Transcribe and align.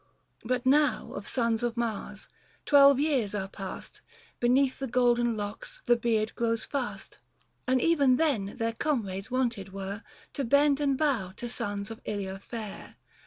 But 0.43 0.65
now 0.65 1.11
of 1.13 1.27
sons 1.27 1.61
of 1.61 1.77
Mars: 1.77 2.27
twelve 2.65 2.99
years 2.99 3.35
are 3.35 3.47
passed, 3.47 3.97
65 4.37 4.39
Beneath 4.39 4.79
the 4.79 4.87
golden 4.87 5.37
locks 5.37 5.83
the 5.85 5.95
beard 5.95 6.33
grows 6.33 6.63
fast; 6.65 7.19
And 7.67 7.79
even 7.79 8.15
then 8.15 8.55
their 8.57 8.73
comrades 8.73 9.29
wonted 9.29 9.71
were 9.73 10.01
To 10.33 10.43
bend 10.43 10.79
and 10.79 10.97
bow 10.97 11.33
to 11.37 11.47
sons 11.47 11.91
of 11.91 12.01
Ilia 12.05 12.39
fair. 12.39 12.95